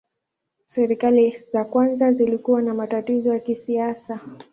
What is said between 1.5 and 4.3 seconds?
za kwanza zilikuwa na matatizo ya kisiasa.